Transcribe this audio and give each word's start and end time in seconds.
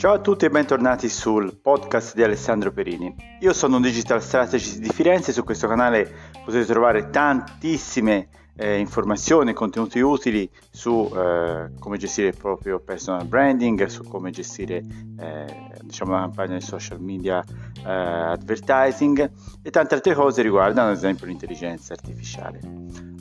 Ciao 0.00 0.14
a 0.14 0.18
tutti 0.18 0.46
e 0.46 0.48
bentornati 0.48 1.10
sul 1.10 1.58
podcast 1.60 2.14
di 2.14 2.22
Alessandro 2.22 2.72
Perini. 2.72 3.14
Io 3.40 3.52
sono 3.52 3.76
un 3.76 3.82
digital 3.82 4.22
strategist 4.22 4.78
di 4.78 4.88
Firenze, 4.88 5.30
su 5.30 5.44
questo 5.44 5.68
canale 5.68 6.10
potete 6.42 6.64
trovare 6.64 7.10
tantissime 7.10 8.30
eh, 8.56 8.78
informazioni, 8.78 9.52
contenuti 9.52 10.00
utili 10.00 10.50
su 10.70 11.06
eh, 11.14 11.72
come 11.78 11.98
gestire 11.98 12.28
il 12.28 12.34
proprio 12.34 12.80
personal 12.80 13.26
branding, 13.26 13.84
su 13.88 14.02
come 14.04 14.30
gestire 14.30 14.82
eh, 15.18 15.44
diciamo, 15.82 16.12
una 16.12 16.22
campagna 16.22 16.54
di 16.54 16.62
social 16.62 16.98
media 16.98 17.44
eh, 17.84 17.90
advertising 17.90 19.30
e 19.62 19.70
tante 19.70 19.94
altre 19.96 20.14
cose 20.14 20.40
riguardano 20.40 20.88
ad 20.88 20.96
esempio 20.96 21.26
l'intelligenza 21.26 21.92
artificiale. 21.92 22.58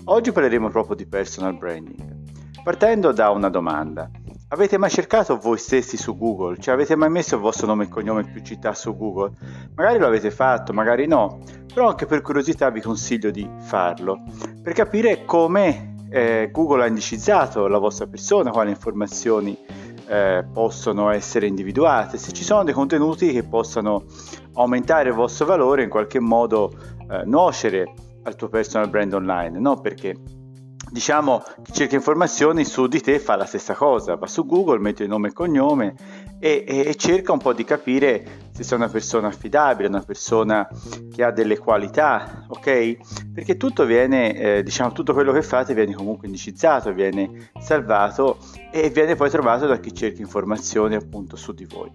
Oggi 0.05 0.32
parleremo 0.32 0.70
proprio 0.70 0.96
di 0.96 1.05
personal 1.05 1.57
branding, 1.57 2.61
partendo 2.63 3.11
da 3.11 3.31
una 3.31 3.49
domanda. 3.49 4.09
Avete 4.52 4.77
mai 4.77 4.89
cercato 4.89 5.38
voi 5.38 5.59
stessi 5.59 5.95
su 5.95 6.17
Google? 6.17 6.58
Cioè 6.58 6.73
avete 6.73 6.95
mai 6.95 7.09
messo 7.09 7.35
il 7.35 7.41
vostro 7.41 7.67
nome 7.67 7.84
e 7.84 7.88
cognome 7.88 8.23
più 8.23 8.41
città 8.41 8.73
su 8.73 8.98
Google? 8.98 9.31
Magari 9.75 9.99
lo 9.99 10.08
avete 10.08 10.31
fatto, 10.31 10.73
magari 10.73 11.05
no, 11.05 11.39
però 11.72 11.89
anche 11.89 12.08
per 12.08 12.22
curiosità 12.22 12.70
vi 12.72 12.81
consiglio 12.81 13.30
di 13.30 13.48
farlo 13.59 14.23
per 14.62 14.73
capire 14.73 15.23
come 15.25 15.95
eh, 16.09 16.49
Google 16.52 16.84
ha 16.84 16.88
indicizzato 16.88 17.67
la 17.67 17.77
vostra 17.77 18.08
persona, 18.08 18.52
quali 18.52 18.72
informazioni 18.72 19.58
eh, 20.08 20.45
possono 20.52 21.09
essere 21.11 21.47
individuate, 21.47 22.17
se 22.17 22.31
ci 22.31 22.44
sono 22.44 22.63
dei 22.63 22.73
contenuti 22.73 23.31
che 23.31 23.44
possano 23.44 24.05
aumentare 24.53 25.09
il 25.09 25.16
vostro 25.16 25.45
valore, 25.45 25.84
in 25.84 25.89
qualche 25.89 26.20
modo 26.20 26.72
eh, 27.09 27.23
nuocere 27.25 27.94
al 28.23 28.36
tuo 28.36 28.50
personal 28.50 28.89
brand 28.89 29.13
online, 29.13 29.59
no? 29.59 29.80
Perché 29.80 30.16
diciamo 30.91 31.43
chi 31.63 31.71
cerca 31.71 31.95
informazioni 31.95 32.66
su 32.66 32.88
di 32.88 33.02
te 33.02 33.20
fa 33.20 33.35
la 33.35 33.45
stessa 33.45 33.73
cosa, 33.73 34.16
va 34.16 34.27
su 34.27 34.45
Google, 34.45 34.80
mette 34.80 35.03
il 35.03 35.09
nome 35.09 35.30
e 35.30 35.33
cognome 35.33 35.95
e, 36.39 36.64
e, 36.67 36.83
e, 36.88 36.95
cerca 36.95 37.31
un 37.33 37.39
po' 37.39 37.53
di 37.53 37.64
capire 37.64 38.47
se 38.52 38.64
sei 38.64 38.77
una 38.77 38.88
persona 38.88 39.27
affidabile, 39.27 39.89
una 39.89 40.02
persona 40.02 40.67
che 41.14 41.23
ha 41.23 41.31
delle 41.31 41.58
qualità, 41.58 42.45
ok? 42.47 43.31
Perché 43.33 43.58
tutto 43.58 43.86
viene, 43.86 44.36
eh, 44.36 44.64
diciamo, 44.64 44.91
tutto 44.94 45.14
quello 45.14 45.31
che 45.31 45.41
fate 45.41 45.73
viene 45.73 45.94
comunque 45.94 46.27
indicizzato, 46.27 46.94
viene 46.94 47.52
salvato 47.59 48.38
e 48.71 48.89
viene 48.89 49.16
poi 49.16 49.30
trovato 49.30 49.67
da 49.67 49.80
chi 49.80 49.94
cerca 49.94 50.21
informazioni 50.21 50.95
appunto 50.95 51.36
su 51.36 51.53
di 51.53 51.66
voi. 51.66 51.92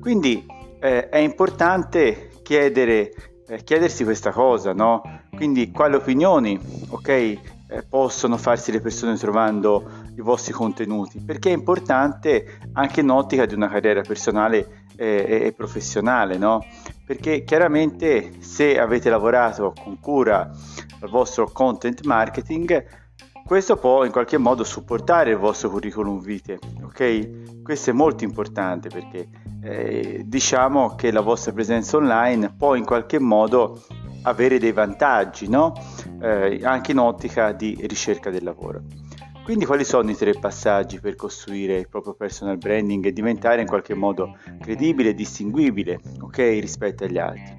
Quindi 0.00 0.44
eh, 0.80 1.08
è 1.08 1.18
importante 1.18 2.30
chiedere, 2.42 3.12
eh, 3.48 3.64
chiedersi 3.64 4.04
questa 4.04 4.32
cosa, 4.32 4.72
no? 4.72 5.02
Quindi 5.34 5.70
quali 5.70 5.94
opinioni, 5.94 6.58
ok? 6.88 7.56
Eh, 7.68 7.82
possono 7.82 8.36
farsi 8.36 8.72
le 8.72 8.80
persone 8.80 9.16
trovando 9.16 9.88
i 10.16 10.20
vostri 10.20 10.52
contenuti, 10.52 11.20
perché 11.20 11.50
è 11.50 11.54
importante 11.54 12.58
anche 12.72 13.00
in 13.00 13.10
ottica 13.10 13.46
di 13.46 13.54
una 13.54 13.68
carriera 13.68 14.00
personale 14.00 14.86
eh, 14.96 15.44
e 15.46 15.52
professionale, 15.52 16.38
no? 16.38 16.64
Perché 17.04 17.44
chiaramente 17.44 18.40
se 18.40 18.78
avete 18.78 19.10
lavorato 19.10 19.72
con 19.82 19.98
cura 20.00 20.50
al 21.00 21.08
vostro 21.08 21.50
content 21.50 22.04
marketing, 22.04 23.06
questo 23.44 23.76
può 23.76 24.04
in 24.04 24.12
qualche 24.12 24.36
modo 24.36 24.62
supportare 24.62 25.30
il 25.30 25.38
vostro 25.38 25.70
curriculum 25.70 26.20
vitae, 26.20 26.58
ok? 26.82 27.62
Questo 27.62 27.90
è 27.90 27.92
molto 27.94 28.24
importante 28.24 28.90
perché 28.90 29.28
eh, 29.62 30.22
diciamo 30.26 30.94
che 30.94 31.10
la 31.10 31.22
vostra 31.22 31.52
presenza 31.52 31.96
online 31.96 32.54
può 32.56 32.74
in 32.74 32.84
qualche 32.84 33.18
modo 33.18 33.82
avere 34.22 34.58
dei 34.58 34.72
vantaggi, 34.72 35.48
no? 35.48 35.72
eh, 36.20 36.60
anche 36.62 36.92
in 36.92 36.98
ottica 36.98 37.52
di 37.52 37.76
ricerca 37.88 38.30
del 38.30 38.44
lavoro. 38.44 38.82
Quindi 39.44 39.64
quali 39.64 39.84
sono 39.84 40.10
i 40.10 40.14
tre 40.14 40.34
passaggi 40.38 41.00
per 41.00 41.16
costruire 41.16 41.78
il 41.78 41.88
proprio 41.88 42.12
personal 42.12 42.58
branding 42.58 43.06
e 43.06 43.12
diventare 43.12 43.62
in 43.62 43.66
qualche 43.66 43.94
modo 43.94 44.36
credibile 44.60 45.10
e 45.10 45.14
distinguibile 45.14 46.00
okay, 46.20 46.60
rispetto 46.60 47.04
agli 47.04 47.16
altri? 47.16 47.56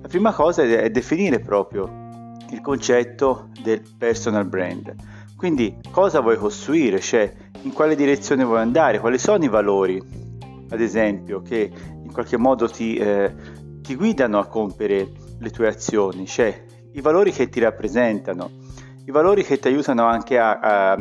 La 0.00 0.08
prima 0.08 0.32
cosa 0.32 0.62
è 0.62 0.88
definire 0.88 1.38
proprio 1.38 2.06
il 2.50 2.60
concetto 2.62 3.50
del 3.62 3.82
personal 3.98 4.46
brand. 4.46 4.94
Quindi 5.36 5.76
cosa 5.90 6.20
vuoi 6.20 6.38
costruire, 6.38 6.98
cioè 6.98 7.30
in 7.62 7.72
quale 7.72 7.94
direzione 7.94 8.44
vuoi 8.44 8.60
andare, 8.60 8.98
quali 8.98 9.18
sono 9.18 9.44
i 9.44 9.48
valori, 9.48 10.02
ad 10.70 10.80
esempio, 10.80 11.42
che 11.42 11.70
in 12.02 12.10
qualche 12.10 12.36
modo 12.36 12.68
ti, 12.68 12.96
eh, 12.96 13.34
ti 13.82 13.94
guidano 13.94 14.38
a 14.38 14.46
compiere 14.46 15.08
le 15.38 15.50
tue 15.50 15.68
azioni, 15.68 16.26
cioè 16.26 16.64
i 16.92 17.00
valori 17.00 17.32
che 17.32 17.48
ti 17.48 17.60
rappresentano, 17.60 18.50
i 19.04 19.10
valori 19.10 19.42
che 19.44 19.58
ti 19.58 19.68
aiutano 19.68 20.04
anche 20.04 20.38
a, 20.38 20.58
a, 20.58 20.96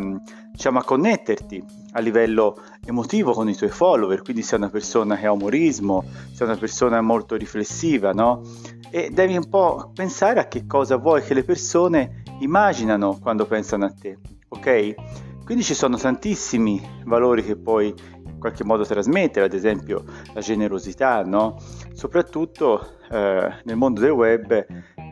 diciamo, 0.52 0.80
a 0.80 0.84
connetterti 0.84 1.64
a 1.94 2.00
livello 2.00 2.58
emotivo 2.86 3.34
con 3.34 3.50
i 3.50 3.56
tuoi 3.56 3.70
follower, 3.70 4.22
quindi 4.22 4.44
sei 4.44 4.60
una 4.60 4.70
persona 4.70 5.18
che 5.18 5.26
ha 5.26 5.32
umorismo, 5.32 6.04
sei 6.34 6.48
una 6.48 6.58
persona 6.58 7.02
molto 7.02 7.36
riflessiva, 7.36 8.12
no? 8.12 8.42
E 8.90 9.10
devi 9.12 9.36
un 9.36 9.50
po' 9.50 9.92
pensare 9.94 10.40
a 10.40 10.48
che 10.48 10.66
cosa 10.66 10.98
vuoi 10.98 11.22
che 11.22 11.34
le 11.34 11.44
persone 11.44 12.24
immaginano 12.40 13.18
quando 13.20 13.46
pensano 13.46 13.86
a 13.86 13.92
te, 13.92 14.18
ok? 14.50 14.96
Quindi 15.44 15.64
ci 15.64 15.74
sono 15.74 15.98
tantissimi 15.98 16.82
valori 17.06 17.44
che 17.44 17.56
puoi 17.56 17.94
qualche 18.38 18.64
modo 18.64 18.86
trasmettere, 18.86 19.46
ad 19.46 19.54
esempio 19.54 20.04
la 20.34 20.42
generosità, 20.42 21.24
no? 21.24 21.58
Soprattutto 21.94 22.98
eh, 23.10 23.54
nel 23.64 23.76
mondo 23.76 24.02
del 24.02 24.12
web 24.12 24.66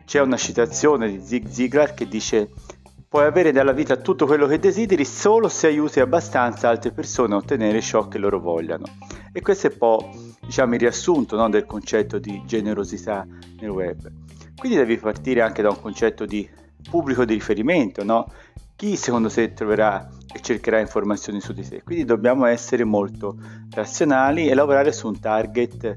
c'è 0.05 0.21
una 0.21 0.37
citazione 0.37 1.09
di 1.09 1.21
Zig 1.23 1.47
Ziglar 1.47 1.93
che 1.93 2.07
dice 2.07 2.49
puoi 3.07 3.25
avere 3.25 3.51
nella 3.51 3.71
vita 3.71 3.95
tutto 3.95 4.25
quello 4.25 4.45
che 4.45 4.59
desideri 4.59 5.05
solo 5.05 5.47
se 5.47 5.67
aiuti 5.67 6.01
abbastanza 6.01 6.67
altre 6.67 6.91
persone 6.91 7.33
a 7.33 7.37
ottenere 7.37 7.79
ciò 7.79 8.09
che 8.09 8.17
loro 8.17 8.41
vogliano. 8.41 8.83
E 9.31 9.41
questo 9.41 9.67
è 9.67 9.71
un 9.71 9.77
po' 9.77 10.11
diciamo, 10.41 10.73
il 10.73 10.79
riassunto 10.81 11.37
no, 11.37 11.49
del 11.49 11.65
concetto 11.65 12.19
di 12.19 12.43
generosità 12.45 13.25
nel 13.61 13.69
web. 13.69 14.11
Quindi 14.57 14.77
devi 14.77 14.97
partire 14.97 15.41
anche 15.41 15.61
da 15.61 15.69
un 15.69 15.79
concetto 15.79 16.25
di 16.25 16.45
pubblico 16.89 17.23
di 17.23 17.33
riferimento, 17.33 18.03
no? 18.03 18.29
Chi 18.75 18.97
secondo 18.97 19.29
te 19.29 19.53
troverà 19.53 20.09
e 20.33 20.41
cercherà 20.41 20.79
informazioni 20.79 21.39
su 21.39 21.53
di 21.53 21.67
te? 21.67 21.83
Quindi 21.83 22.05
dobbiamo 22.05 22.45
essere 22.45 22.83
molto 22.83 23.37
razionali 23.71 24.47
e 24.47 24.53
lavorare 24.53 24.91
su 24.91 25.07
un 25.07 25.19
target 25.19 25.95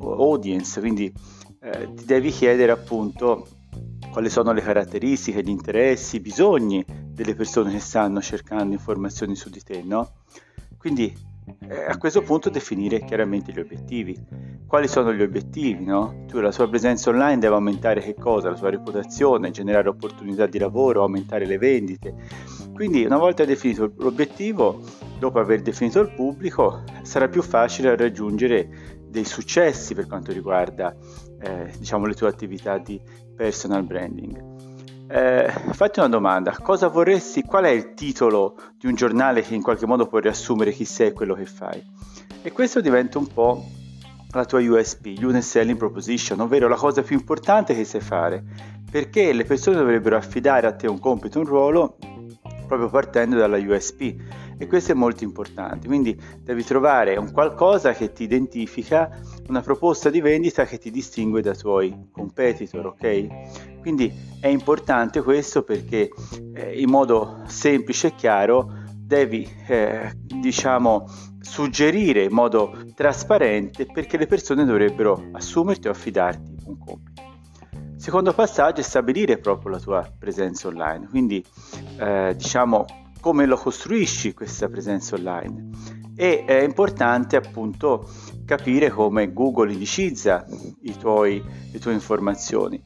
audience, 0.00 0.80
quindi 0.80 1.12
eh, 1.60 1.92
ti 1.94 2.04
devi 2.04 2.30
chiedere 2.30 2.72
appunto 2.72 3.46
quali 4.10 4.28
sono 4.28 4.52
le 4.52 4.60
caratteristiche, 4.60 5.42
gli 5.42 5.50
interessi, 5.50 6.16
i 6.16 6.20
bisogni 6.20 6.84
delle 6.86 7.34
persone 7.34 7.72
che 7.72 7.78
stanno 7.78 8.20
cercando 8.20 8.74
informazioni 8.74 9.36
su 9.36 9.50
di 9.50 9.62
te, 9.62 9.82
no? 9.82 10.10
Quindi 10.76 11.14
eh, 11.68 11.84
a 11.84 11.96
questo 11.98 12.22
punto 12.22 12.48
definire 12.50 13.04
chiaramente 13.04 13.52
gli 13.52 13.60
obiettivi. 13.60 14.18
Quali 14.66 14.88
sono 14.88 15.12
gli 15.12 15.22
obiettivi, 15.22 15.84
no? 15.84 16.24
Tu 16.26 16.38
la 16.38 16.50
tua 16.50 16.68
presenza 16.68 17.10
online 17.10 17.38
deve 17.38 17.54
aumentare 17.54 18.00
che 18.00 18.14
cosa? 18.14 18.50
La 18.50 18.56
tua 18.56 18.70
reputazione, 18.70 19.50
generare 19.50 19.88
opportunità 19.88 20.46
di 20.46 20.58
lavoro, 20.58 21.02
aumentare 21.02 21.44
le 21.44 21.58
vendite. 21.58 22.14
Quindi 22.80 23.04
una 23.04 23.18
volta 23.18 23.44
definito 23.44 23.92
l'obiettivo, 23.98 24.80
dopo 25.18 25.38
aver 25.38 25.60
definito 25.60 26.00
il 26.00 26.14
pubblico, 26.14 26.82
sarà 27.02 27.28
più 27.28 27.42
facile 27.42 27.94
raggiungere 27.94 28.96
dei 29.06 29.26
successi 29.26 29.94
per 29.94 30.06
quanto 30.06 30.32
riguarda 30.32 30.96
eh, 31.42 31.74
diciamo, 31.76 32.06
le 32.06 32.14
tue 32.14 32.28
attività 32.28 32.78
di 32.78 32.98
personal 33.36 33.82
branding. 33.82 35.08
Eh, 35.10 35.52
fatti 35.72 35.98
una 35.98 36.08
domanda, 36.08 36.56
cosa 36.62 36.88
vorresti, 36.88 37.42
qual 37.42 37.64
è 37.64 37.68
il 37.68 37.92
titolo 37.92 38.56
di 38.78 38.86
un 38.86 38.94
giornale 38.94 39.42
che 39.42 39.54
in 39.54 39.60
qualche 39.60 39.84
modo 39.84 40.06
può 40.06 40.18
riassumere 40.18 40.72
chi 40.72 40.86
sei 40.86 41.08
e 41.08 41.12
quello 41.12 41.34
che 41.34 41.44
fai? 41.44 41.86
E 42.40 42.50
questo 42.50 42.80
diventa 42.80 43.18
un 43.18 43.26
po' 43.26 43.62
la 44.30 44.46
tua 44.46 44.58
USP, 44.58 45.04
Unique 45.18 45.42
Selling 45.42 45.76
Proposition, 45.76 46.40
ovvero 46.40 46.66
la 46.66 46.76
cosa 46.76 47.02
più 47.02 47.16
importante 47.16 47.74
che 47.74 47.84
sai 47.84 48.00
fare, 48.00 48.42
perché 48.90 49.34
le 49.34 49.44
persone 49.44 49.76
dovrebbero 49.76 50.16
affidare 50.16 50.66
a 50.66 50.72
te 50.72 50.86
un 50.86 50.98
compito, 50.98 51.40
un 51.40 51.44
ruolo, 51.44 51.98
proprio 52.70 52.88
partendo 52.88 53.36
dalla 53.36 53.58
USP 53.58 54.14
e 54.56 54.66
questo 54.68 54.92
è 54.92 54.94
molto 54.94 55.24
importante. 55.24 55.88
Quindi 55.88 56.16
devi 56.40 56.62
trovare 56.62 57.16
un 57.16 57.32
qualcosa 57.32 57.92
che 57.94 58.12
ti 58.12 58.22
identifica, 58.22 59.10
una 59.48 59.60
proposta 59.60 60.08
di 60.08 60.20
vendita 60.20 60.64
che 60.64 60.78
ti 60.78 60.92
distingue 60.92 61.42
dai 61.42 61.56
tuoi 61.56 62.10
competitor, 62.12 62.86
ok? 62.86 63.80
Quindi 63.80 64.12
è 64.40 64.46
importante 64.46 65.20
questo 65.22 65.64
perché 65.64 66.10
eh, 66.54 66.80
in 66.80 66.88
modo 66.88 67.42
semplice 67.46 68.08
e 68.08 68.14
chiaro 68.14 68.72
devi 68.94 69.48
eh, 69.66 70.12
diciamo 70.14 71.06
suggerire 71.40 72.22
in 72.22 72.32
modo 72.32 72.84
trasparente 72.94 73.86
perché 73.86 74.16
le 74.16 74.28
persone 74.28 74.64
dovrebbero 74.64 75.30
assumerti 75.32 75.88
o 75.88 75.90
affidarti 75.90 76.54
un 76.66 76.78
compito. 76.78 77.19
Secondo 78.00 78.32
passaggio 78.32 78.80
è 78.80 78.82
stabilire 78.82 79.36
proprio 79.36 79.72
la 79.72 79.78
tua 79.78 80.10
presenza 80.18 80.68
online, 80.68 81.06
quindi 81.06 81.44
eh, 81.98 82.34
diciamo 82.34 82.86
come 83.20 83.44
lo 83.44 83.58
costruisci 83.58 84.32
questa 84.32 84.70
presenza 84.70 85.16
online? 85.16 85.68
E 86.16 86.46
è 86.46 86.62
importante 86.62 87.36
appunto 87.36 88.08
capire 88.46 88.88
come 88.88 89.34
Google 89.34 89.70
indicizza 89.70 90.46
tuoi, 90.98 91.44
le 91.70 91.78
tue 91.78 91.92
informazioni. 91.92 92.82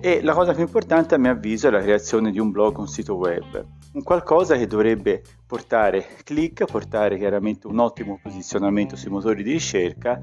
E 0.00 0.20
la 0.24 0.34
cosa 0.34 0.52
più 0.52 0.62
importante 0.62 1.14
a 1.14 1.18
mio 1.18 1.30
avviso 1.30 1.68
è 1.68 1.70
la 1.70 1.80
creazione 1.80 2.32
di 2.32 2.40
un 2.40 2.50
blog, 2.50 2.76
un 2.78 2.88
sito 2.88 3.14
web, 3.14 3.64
un 3.92 4.02
qualcosa 4.02 4.56
che 4.56 4.66
dovrebbe 4.66 5.22
portare 5.46 6.04
click, 6.24 6.64
portare 6.64 7.16
chiaramente 7.18 7.68
un 7.68 7.78
ottimo 7.78 8.18
posizionamento 8.20 8.96
sui 8.96 9.12
motori 9.12 9.44
di 9.44 9.52
ricerca 9.52 10.20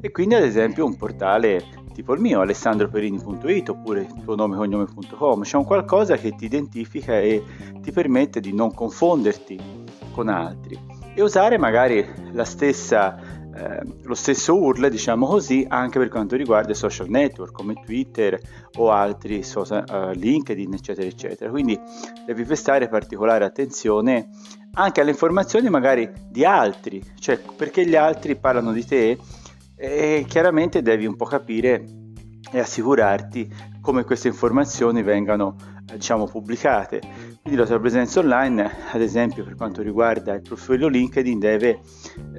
e 0.00 0.10
quindi 0.10 0.34
ad 0.34 0.42
esempio 0.42 0.84
un 0.84 0.96
portale 0.96 1.84
tipo 1.96 2.12
il 2.12 2.20
mio, 2.20 2.42
alessandroperini.it 2.42 3.70
oppure 3.70 4.06
tuo 4.22 4.34
nome 4.34 4.54
cognome.com, 4.54 5.42
c'è 5.42 5.56
un 5.56 5.64
qualcosa 5.64 6.16
che 6.16 6.34
ti 6.36 6.44
identifica 6.44 7.18
e 7.18 7.42
ti 7.80 7.90
permette 7.90 8.38
di 8.40 8.52
non 8.52 8.74
confonderti 8.74 9.58
con 10.12 10.28
altri 10.28 10.78
e 11.14 11.22
usare 11.22 11.56
magari 11.56 12.06
la 12.32 12.44
stessa 12.44 13.34
eh, 13.56 13.80
lo 14.02 14.14
stesso 14.14 14.54
URL, 14.54 14.90
diciamo 14.90 15.26
così, 15.26 15.64
anche 15.66 15.98
per 15.98 16.10
quanto 16.10 16.36
riguarda 16.36 16.72
i 16.72 16.74
social 16.74 17.08
network 17.08 17.52
come 17.52 17.72
Twitter 17.82 18.38
o 18.74 18.90
altri 18.90 19.42
social, 19.42 19.82
uh, 19.88 20.10
LinkedIn, 20.10 20.74
eccetera, 20.74 21.06
eccetera. 21.06 21.50
Quindi 21.50 21.80
devi 22.26 22.44
prestare 22.44 22.88
particolare 22.88 23.46
attenzione 23.46 24.28
anche 24.74 25.00
alle 25.00 25.12
informazioni 25.12 25.70
magari 25.70 26.12
di 26.28 26.44
altri, 26.44 27.02
cioè 27.18 27.40
perché 27.56 27.86
gli 27.86 27.96
altri 27.96 28.36
parlano 28.36 28.72
di 28.72 28.84
te 28.84 29.16
e 29.76 30.24
chiaramente 30.26 30.82
devi 30.82 31.06
un 31.06 31.16
po' 31.16 31.26
capire 31.26 31.84
e 32.50 32.58
assicurarti 32.58 33.74
come 33.80 34.04
queste 34.04 34.28
informazioni 34.28 35.02
vengano 35.02 35.56
diciamo 35.92 36.26
pubblicate. 36.26 37.00
Quindi 37.42 37.60
la 37.60 37.66
tua 37.66 37.78
presenza 37.78 38.18
online 38.18 38.68
ad 38.90 39.00
esempio 39.00 39.44
per 39.44 39.54
quanto 39.54 39.82
riguarda 39.82 40.34
il 40.34 40.42
profilo 40.42 40.88
LinkedIn 40.88 41.38
deve 41.38 41.80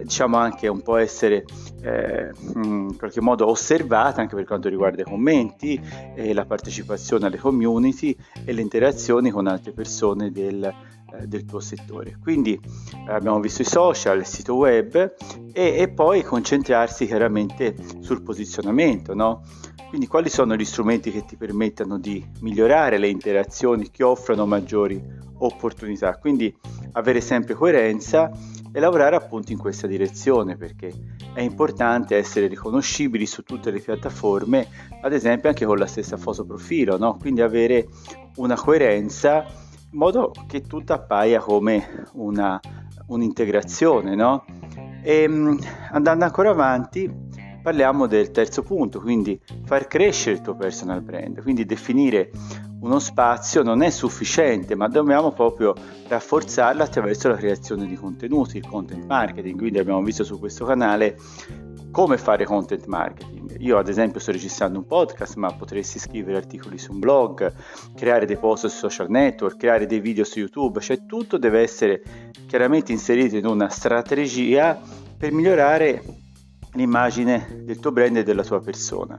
diciamo 0.01 0.35
anche 0.37 0.67
un 0.67 0.81
po' 0.81 0.97
essere 0.97 1.45
eh, 1.81 2.31
in 2.55 2.95
qualche 2.97 3.21
modo 3.21 3.47
osservata 3.47 4.19
anche 4.19 4.35
per 4.35 4.45
quanto 4.45 4.67
riguarda 4.67 5.03
i 5.03 5.05
commenti 5.05 5.79
e 6.15 6.33
la 6.33 6.45
partecipazione 6.45 7.27
alle 7.27 7.37
community 7.37 8.15
e 8.43 8.51
le 8.51 8.61
interazioni 8.61 9.29
con 9.29 9.47
altre 9.47 9.71
persone 9.71 10.31
del, 10.31 10.63
eh, 10.63 10.96
del 11.25 11.45
tuo 11.45 11.59
settore. 11.59 12.17
Quindi 12.21 12.53
eh, 12.53 13.11
abbiamo 13.11 13.39
visto 13.39 13.61
i 13.61 13.65
social, 13.65 14.19
il 14.19 14.25
sito 14.25 14.55
web 14.55 15.13
e, 15.53 15.75
e 15.77 15.87
poi 15.89 16.23
concentrarsi 16.23 17.05
chiaramente 17.05 17.75
sul 17.99 18.21
posizionamento, 18.21 19.13
no? 19.13 19.43
Quindi 19.89 20.07
quali 20.07 20.29
sono 20.29 20.55
gli 20.55 20.65
strumenti 20.65 21.11
che 21.11 21.23
ti 21.23 21.37
permettono 21.37 21.97
di 21.97 22.23
migliorare 22.41 22.97
le 22.97 23.07
interazioni 23.07 23.89
che 23.89 24.03
offrono 24.03 24.45
maggiori 24.45 25.01
opportunità? 25.39 26.17
Quindi 26.17 26.53
avere 26.93 27.21
sempre 27.21 27.53
coerenza 27.53 28.29
e 28.71 28.79
lavorare 28.81 29.15
appunto 29.15 29.53
in 29.53 29.57
questa 29.57 29.87
direzione 29.87 30.57
perché 30.57 30.91
è 31.33 31.41
importante 31.41 32.17
essere 32.17 32.47
riconoscibili 32.47 33.25
su 33.25 33.43
tutte 33.43 33.71
le 33.71 33.79
piattaforme, 33.79 34.67
ad 35.01 35.13
esempio 35.13 35.49
anche 35.49 35.65
con 35.65 35.77
la 35.77 35.87
stessa 35.87 36.17
foto 36.17 36.45
profilo, 36.45 36.97
no? 36.97 37.15
quindi 37.17 37.41
avere 37.41 37.87
una 38.35 38.55
coerenza 38.55 39.45
modo 39.97 40.31
che 40.47 40.61
tutto 40.61 40.93
appaia 40.93 41.39
come 41.39 42.05
una, 42.13 42.59
un'integrazione. 43.07 44.15
No? 44.15 44.45
E 45.03 45.23
ehm, 45.23 45.59
andando 45.91 46.23
ancora 46.23 46.51
avanti, 46.51 47.11
parliamo 47.61 48.07
del 48.07 48.31
terzo 48.31 48.61
punto, 48.61 49.01
quindi 49.01 49.39
far 49.65 49.87
crescere 49.87 50.37
il 50.37 50.41
tuo 50.41 50.55
personal 50.55 51.01
brand, 51.01 51.41
quindi 51.41 51.65
definire 51.65 52.31
uno 52.79 52.99
spazio 52.99 53.63
non 53.63 53.81
è 53.81 53.89
sufficiente, 53.89 54.75
ma 54.75 54.87
dobbiamo 54.87 55.31
proprio 55.31 55.73
rafforzarlo 56.07 56.83
attraverso 56.83 57.27
la 57.27 57.35
creazione 57.35 57.87
di 57.87 57.95
contenuti, 57.95 58.57
il 58.57 58.67
content 58.67 59.03
marketing, 59.05 59.57
quindi 59.57 59.79
abbiamo 59.79 60.01
visto 60.03 60.23
su 60.23 60.37
questo 60.37 60.63
canale 60.63 61.17
come 61.91 62.17
fare 62.17 62.45
content 62.45 62.85
marketing. 62.85 63.55
Io 63.59 63.77
ad 63.77 63.87
esempio 63.87 64.19
sto 64.19 64.31
registrando 64.31 64.79
un 64.79 64.85
podcast, 64.85 65.35
ma 65.35 65.51
potresti 65.53 65.99
scrivere 65.99 66.37
articoli 66.37 66.77
su 66.77 66.91
un 66.91 66.99
blog, 66.99 67.53
creare 67.95 68.25
dei 68.25 68.37
post 68.37 68.67
sui 68.67 68.77
social 68.77 69.09
network, 69.09 69.57
creare 69.57 69.85
dei 69.85 69.99
video 69.99 70.23
su 70.23 70.39
YouTube, 70.39 70.79
cioè 70.79 71.05
tutto 71.05 71.37
deve 71.37 71.61
essere 71.61 72.01
chiaramente 72.47 72.91
inserito 72.91 73.35
in 73.37 73.45
una 73.45 73.69
strategia 73.69 74.79
per 75.17 75.31
migliorare 75.31 76.03
l'immagine 76.73 77.61
del 77.63 77.79
tuo 77.79 77.91
brand 77.91 78.17
e 78.17 78.23
della 78.23 78.43
tua 78.43 78.59
persona. 78.59 79.15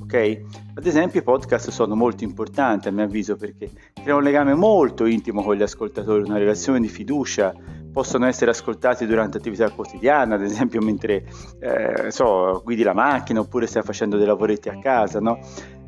Ok? 0.00 0.40
Ad 0.74 0.86
esempio 0.86 1.20
i 1.20 1.22
podcast 1.22 1.70
sono 1.70 1.94
molto 1.94 2.24
importanti 2.24 2.88
a 2.88 2.92
mio 2.92 3.04
avviso 3.04 3.36
perché 3.36 3.70
creano 3.92 4.18
un 4.18 4.24
legame 4.24 4.54
molto 4.54 5.04
intimo 5.04 5.42
con 5.42 5.56
gli 5.56 5.62
ascoltatori, 5.62 6.22
una 6.22 6.38
relazione 6.38 6.80
di 6.80 6.88
fiducia, 6.88 7.54
possono 7.96 8.26
essere 8.26 8.50
ascoltati 8.50 9.06
durante 9.06 9.38
attività 9.38 9.70
quotidiana, 9.70 10.34
ad 10.34 10.42
esempio 10.42 10.82
mentre 10.82 11.24
eh, 11.60 12.10
so, 12.10 12.60
guidi 12.62 12.82
la 12.82 12.92
macchina 12.92 13.40
oppure 13.40 13.66
stai 13.66 13.82
facendo 13.82 14.18
dei 14.18 14.26
lavoretti 14.26 14.68
a 14.68 14.78
casa, 14.78 15.18
no? 15.18 15.38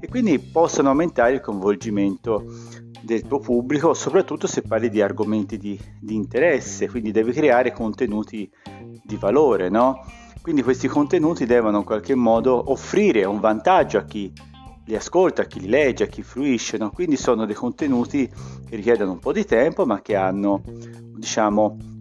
E 0.00 0.08
quindi 0.08 0.38
possono 0.38 0.88
aumentare 0.88 1.34
il 1.34 1.42
coinvolgimento 1.42 2.46
del 3.02 3.26
tuo 3.26 3.40
pubblico, 3.40 3.92
soprattutto 3.92 4.46
se 4.46 4.62
parli 4.62 4.88
di 4.88 5.02
argomenti 5.02 5.58
di, 5.58 5.78
di 6.00 6.14
interesse, 6.14 6.88
quindi 6.88 7.10
devi 7.10 7.32
creare 7.32 7.74
contenuti 7.74 8.50
di 9.04 9.16
valore, 9.16 9.68
no? 9.68 10.02
Quindi 10.40 10.62
questi 10.62 10.88
contenuti 10.88 11.44
devono 11.44 11.76
in 11.76 11.84
qualche 11.84 12.14
modo 12.14 12.70
offrire 12.70 13.26
un 13.26 13.38
vantaggio 13.38 13.98
a 13.98 14.04
chi 14.04 14.32
li 14.86 14.96
ascolta, 14.96 15.42
a 15.42 15.44
chi 15.44 15.60
li 15.60 15.68
legge, 15.68 16.04
a 16.04 16.06
chi 16.06 16.22
fruisce, 16.22 16.78
no? 16.78 16.88
quindi 16.88 17.16
sono 17.16 17.44
dei 17.44 17.54
contenuti 17.54 18.26
che 18.26 18.76
richiedono 18.76 19.12
un 19.12 19.18
po' 19.18 19.34
di 19.34 19.44
tempo 19.44 19.84
ma 19.84 20.00
che 20.00 20.16
hanno 20.16 20.62
diciamo 20.64 21.96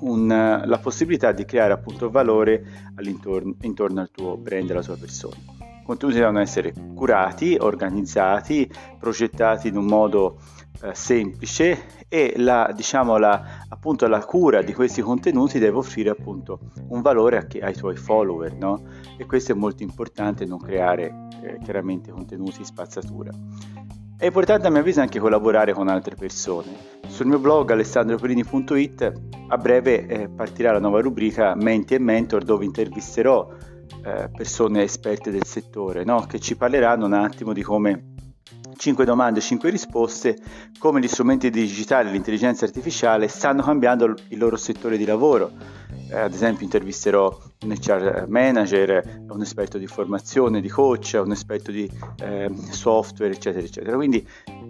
un, 0.00 0.62
la 0.64 0.78
possibilità 0.78 1.32
di 1.32 1.44
creare 1.44 1.72
appunto 1.72 2.10
valore 2.10 2.90
intorno 3.60 4.00
al 4.00 4.10
tuo 4.10 4.36
brand 4.36 4.68
e 4.68 4.72
alla 4.72 4.82
tua 4.82 4.96
persona. 4.96 5.36
I 5.82 5.84
contenuti 5.84 6.18
devono 6.18 6.38
essere 6.38 6.72
curati, 6.94 7.56
organizzati, 7.58 8.70
progettati 8.98 9.68
in 9.68 9.76
un 9.76 9.86
modo 9.86 10.38
eh, 10.82 10.94
semplice 10.94 12.04
e 12.08 12.34
la, 12.36 12.72
diciamo, 12.74 13.16
la, 13.16 13.64
appunto, 13.68 14.06
la 14.06 14.24
cura 14.24 14.62
di 14.62 14.72
questi 14.74 15.00
contenuti 15.00 15.58
deve 15.58 15.78
offrire 15.78 16.10
appunto 16.10 16.60
un 16.88 17.00
valore 17.00 17.48
ai 17.60 17.74
tuoi 17.74 17.96
follower, 17.96 18.54
no? 18.54 18.82
E 19.16 19.26
questo 19.26 19.52
è 19.52 19.54
molto 19.54 19.82
importante, 19.82 20.44
non 20.44 20.58
creare 20.58 21.28
eh, 21.42 21.58
chiaramente 21.64 22.12
contenuti 22.12 22.64
spazzatura. 22.64 23.30
È 24.22 24.26
importante 24.26 24.68
a 24.68 24.70
mio 24.70 24.78
avviso 24.78 25.00
anche 25.00 25.18
collaborare 25.18 25.72
con 25.72 25.88
altre 25.88 26.14
persone. 26.14 27.00
Sul 27.08 27.26
mio 27.26 27.40
blog 27.40 27.72
alessandroperini.it 27.72 29.12
a 29.48 29.58
breve 29.58 30.06
eh, 30.06 30.28
partirà 30.28 30.70
la 30.70 30.78
nuova 30.78 31.00
rubrica 31.00 31.56
Menti 31.56 31.94
e 31.94 31.98
Mentor 31.98 32.44
dove 32.44 32.64
intervisterò 32.64 33.48
eh, 34.04 34.30
persone 34.32 34.84
esperte 34.84 35.32
del 35.32 35.44
settore 35.44 36.04
no? 36.04 36.24
che 36.28 36.38
ci 36.38 36.56
parleranno 36.56 37.06
un 37.06 37.14
attimo 37.14 37.52
di 37.52 37.62
come 37.62 38.12
5 38.76 39.04
domande, 39.04 39.40
5 39.40 39.68
risposte, 39.70 40.38
come 40.78 41.00
gli 41.00 41.08
strumenti 41.08 41.50
digitali 41.50 42.08
e 42.08 42.12
l'intelligenza 42.12 42.64
artificiale 42.64 43.26
stanno 43.26 43.62
cambiando 43.62 44.04
il 44.04 44.38
loro 44.38 44.54
settore 44.54 44.96
di 44.96 45.04
lavoro. 45.04 45.50
Eh, 46.12 46.18
ad 46.18 46.34
esempio 46.34 46.64
intervisterò 46.64 47.34
un 47.64 47.70
HR 47.70 48.26
manager, 48.28 49.22
un 49.30 49.40
esperto 49.40 49.78
di 49.78 49.86
formazione, 49.86 50.60
di 50.60 50.68
coach, 50.68 51.18
un 51.24 51.32
esperto 51.32 51.70
di 51.70 51.90
eh, 52.20 52.50
software, 52.68 53.32
eccetera, 53.32 53.64
eccetera. 53.64 53.96
Quindi 53.96 54.28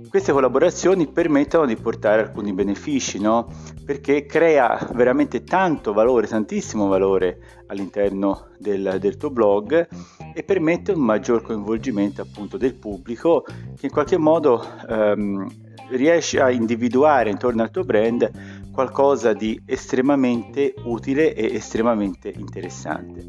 queste 0.08 0.30
collaborazioni 0.30 1.08
permettono 1.08 1.66
di 1.66 1.75
portare 1.75 2.22
alcuni 2.22 2.52
benefici, 2.52 3.18
no? 3.18 3.49
Perché 3.84 4.25
crea 4.25 4.88
veramente 4.92 5.42
tanto 5.42 5.92
valore, 5.92 6.28
tantissimo 6.28 6.87
valore 6.87 7.64
all'interno 7.66 8.50
del, 8.58 8.99
del 9.00 9.16
tuo 9.16 9.30
blog 9.30 9.88
e 10.32 10.42
permette 10.44 10.92
un 10.92 11.00
maggior 11.00 11.42
coinvolgimento 11.42 12.22
appunto 12.22 12.56
del 12.56 12.75
pubblico 12.75 13.42
che 13.76 13.87
in 13.87 13.90
qualche 13.90 14.16
modo 14.16 14.64
ehm, 14.88 15.49
riesce 15.88 16.40
a 16.40 16.50
individuare 16.50 17.30
intorno 17.30 17.62
al 17.62 17.70
tuo 17.70 17.82
brand 17.82 18.30
qualcosa 18.72 19.32
di 19.32 19.60
estremamente 19.66 20.74
utile 20.84 21.34
e 21.34 21.54
estremamente 21.54 22.32
interessante. 22.34 23.24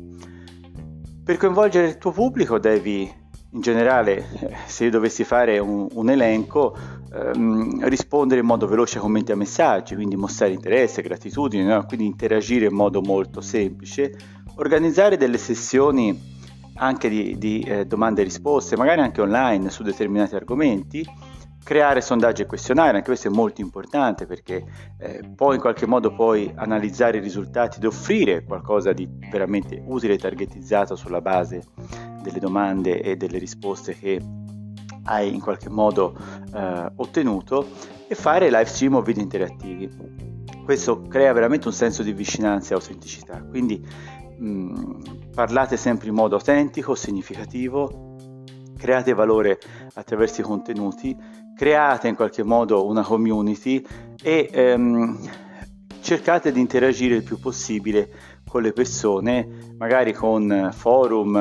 Per 1.23 1.37
coinvolgere 1.37 1.87
il 1.87 1.97
tuo 1.97 2.11
pubblico 2.11 2.57
devi 2.57 3.21
in 3.53 3.61
generale, 3.61 4.25
se 4.65 4.89
dovessi 4.89 5.23
fare 5.23 5.59
un, 5.59 5.87
un 5.91 6.09
elenco, 6.09 6.75
ehm, 7.13 7.87
rispondere 7.87 8.41
in 8.41 8.47
modo 8.47 8.67
veloce 8.67 8.95
ai 8.95 9.03
commenti 9.03 9.31
a 9.31 9.35
messaggi, 9.35 9.95
quindi 9.95 10.15
mostrare 10.15 10.53
interesse, 10.53 11.01
gratitudine, 11.01 11.63
no? 11.63 11.85
quindi 11.85 12.05
interagire 12.05 12.65
in 12.65 12.73
modo 12.73 13.01
molto 13.01 13.41
semplice, 13.41 14.15
organizzare 14.55 15.17
delle 15.17 15.37
sessioni 15.37 16.31
anche 16.75 17.07
di, 17.07 17.37
di 17.37 17.61
eh, 17.61 17.85
domande 17.85 18.21
e 18.21 18.23
risposte, 18.23 18.75
magari 18.75 19.01
anche 19.01 19.21
online 19.21 19.69
su 19.69 19.83
determinati 19.83 20.35
argomenti, 20.35 21.05
creare 21.63 22.01
sondaggi 22.01 22.41
e 22.41 22.45
questionari, 22.45 22.97
anche 22.97 23.07
questo 23.07 23.29
è 23.29 23.31
molto 23.31 23.61
importante 23.61 24.25
perché 24.25 24.65
eh, 24.99 25.21
poi 25.35 25.55
in 25.55 25.61
qualche 25.61 25.85
modo 25.85 26.13
puoi 26.13 26.51
analizzare 26.55 27.17
i 27.17 27.21
risultati 27.21 27.77
ed 27.77 27.85
offrire 27.85 28.43
qualcosa 28.43 28.91
di 28.91 29.07
veramente 29.31 29.81
utile 29.85 30.13
e 30.13 30.17
targetizzato 30.17 30.95
sulla 30.95 31.21
base 31.21 31.63
delle 32.21 32.39
domande 32.39 33.01
e 33.01 33.15
delle 33.15 33.37
risposte 33.37 33.97
che 33.97 34.21
hai 35.05 35.33
in 35.33 35.41
qualche 35.41 35.69
modo 35.69 36.15
eh, 36.53 36.91
ottenuto 36.95 37.67
e 38.07 38.15
fare 38.15 38.49
live 38.49 38.65
stream 38.65 38.95
o 38.95 39.01
video 39.01 39.23
interattivi. 39.23 39.89
Questo 40.63 41.01
crea 41.01 41.33
veramente 41.33 41.67
un 41.67 41.73
senso 41.73 42.03
di 42.03 42.13
vicinanza 42.13 42.73
e 42.73 42.77
autenticità, 42.77 43.41
quindi 43.43 43.85
mh, 44.37 44.47
mm, 44.47 45.01
parlate 45.33 45.75
sempre 45.77 46.07
in 46.07 46.15
modo 46.15 46.35
autentico, 46.35 46.95
significativo, 46.95 48.11
create 48.77 49.13
valore 49.13 49.59
attraverso 49.93 50.41
i 50.41 50.43
contenuti, 50.43 51.15
create 51.63 52.09
in 52.09 52.15
qualche 52.15 52.43
modo 52.43 52.85
una 52.85 53.03
community 53.03 53.81
e 54.21 54.49
ehm, 54.51 55.17
cercate 56.01 56.51
di 56.51 56.59
interagire 56.59 57.15
il 57.15 57.23
più 57.23 57.39
possibile 57.39 58.09
con 58.45 58.61
le 58.61 58.73
persone, 58.73 59.47
magari 59.77 60.11
con 60.11 60.71
forum, 60.73 61.37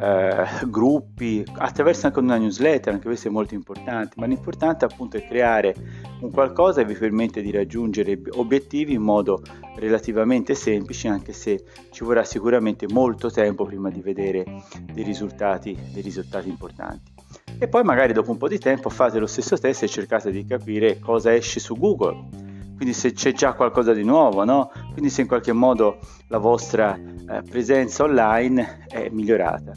eh, 0.00 0.46
gruppi, 0.64 1.44
attraverso 1.58 2.06
anche 2.06 2.20
una 2.20 2.38
newsletter, 2.38 2.94
anche 2.94 3.04
questo 3.04 3.28
è 3.28 3.30
molto 3.30 3.52
importante, 3.52 4.14
ma 4.16 4.24
l'importante 4.24 4.86
appunto 4.86 5.18
è 5.18 5.26
creare 5.26 5.74
un 6.20 6.30
qualcosa 6.30 6.80
che 6.80 6.94
vi 6.94 6.98
permette 6.98 7.42
di 7.42 7.50
raggiungere 7.50 8.18
obiettivi 8.30 8.94
in 8.94 9.02
modo 9.02 9.42
relativamente 9.76 10.54
semplice, 10.54 11.08
anche 11.08 11.34
se 11.34 11.62
ci 11.90 12.02
vorrà 12.02 12.24
sicuramente 12.24 12.86
molto 12.88 13.30
tempo 13.30 13.66
prima 13.66 13.90
di 13.90 14.00
vedere 14.00 14.44
dei 14.90 15.04
risultati, 15.04 15.78
dei 15.92 16.02
risultati 16.02 16.48
importanti. 16.48 17.15
E 17.58 17.68
poi 17.68 17.82
magari 17.82 18.12
dopo 18.12 18.30
un 18.30 18.36
po' 18.36 18.48
di 18.48 18.58
tempo 18.58 18.90
fate 18.90 19.18
lo 19.18 19.26
stesso 19.26 19.56
test 19.56 19.82
e 19.82 19.88
cercate 19.88 20.30
di 20.30 20.44
capire 20.44 20.98
cosa 20.98 21.34
esce 21.34 21.58
su 21.60 21.74
Google 21.76 22.46
quindi 22.76 22.92
se 22.92 23.12
c'è 23.12 23.32
già 23.32 23.54
qualcosa 23.54 23.94
di 23.94 24.04
nuovo, 24.04 24.44
no? 24.44 24.70
quindi 24.92 25.08
se 25.08 25.22
in 25.22 25.26
qualche 25.26 25.52
modo 25.52 25.98
la 26.28 26.36
vostra 26.36 26.94
eh, 26.94 27.42
presenza 27.42 28.04
online 28.04 28.84
è 28.86 29.08
migliorata. 29.10 29.72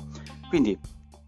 Quindi 0.49 0.77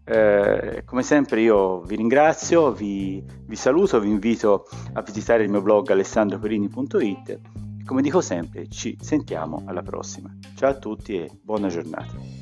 eh, 0.04 0.82
come 0.84 1.02
sempre 1.02 1.40
io 1.40 1.80
vi 1.80 1.96
ringrazio, 1.96 2.72
vi, 2.72 3.24
vi 3.46 3.56
saluto, 3.56 4.00
vi 4.00 4.10
invito 4.10 4.66
a 4.92 5.00
visitare 5.00 5.44
il 5.44 5.50
mio 5.50 5.62
blog 5.62 5.90
alessandroperini.it 5.90 7.28
e 7.30 7.40
come 7.86 8.02
dico 8.02 8.20
sempre 8.20 8.68
ci 8.68 8.98
sentiamo 9.00 9.62
alla 9.66 9.82
prossima. 9.82 10.30
Ciao 10.54 10.70
a 10.70 10.74
tutti 10.74 11.16
e 11.16 11.30
buona 11.42 11.68
giornata. 11.68 12.41